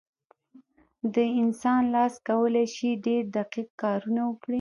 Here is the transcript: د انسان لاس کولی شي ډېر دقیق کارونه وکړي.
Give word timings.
د 1.13 1.15
انسان 1.41 1.81
لاس 1.95 2.13
کولی 2.27 2.65
شي 2.75 2.89
ډېر 3.05 3.23
دقیق 3.37 3.69
کارونه 3.81 4.21
وکړي. 4.25 4.49